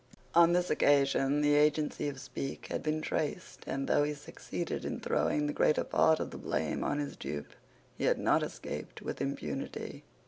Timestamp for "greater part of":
5.53-6.31